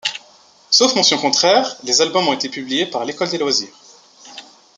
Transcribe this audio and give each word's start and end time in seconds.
Sauf 0.71 0.95
mention 0.95 1.19
contraire, 1.19 1.77
les 1.83 2.01
albums 2.01 2.27
ont 2.27 2.33
été 2.33 2.49
publiés 2.49 2.87
par 2.87 3.05
L'École 3.05 3.29
des 3.29 3.37
loisirs. 3.37 3.75